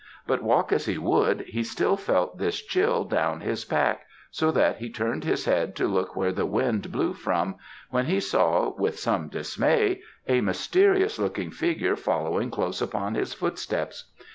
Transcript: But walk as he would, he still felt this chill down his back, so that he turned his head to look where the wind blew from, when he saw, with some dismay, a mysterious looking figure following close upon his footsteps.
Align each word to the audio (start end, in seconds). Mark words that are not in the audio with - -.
But 0.25 0.41
walk 0.41 0.71
as 0.71 0.87
he 0.87 0.97
would, 0.97 1.41
he 1.41 1.61
still 1.63 1.95
felt 1.95 2.39
this 2.39 2.59
chill 2.59 3.03
down 3.03 3.41
his 3.41 3.63
back, 3.65 4.07
so 4.31 4.49
that 4.49 4.77
he 4.77 4.89
turned 4.89 5.23
his 5.23 5.45
head 5.45 5.75
to 5.75 5.87
look 5.87 6.15
where 6.15 6.31
the 6.31 6.47
wind 6.47 6.91
blew 6.91 7.13
from, 7.13 7.57
when 7.91 8.07
he 8.07 8.19
saw, 8.19 8.73
with 8.75 8.97
some 8.97 9.27
dismay, 9.27 10.01
a 10.27 10.41
mysterious 10.41 11.19
looking 11.19 11.51
figure 11.51 11.95
following 11.95 12.49
close 12.49 12.81
upon 12.81 13.13
his 13.13 13.35
footsteps. 13.35 14.05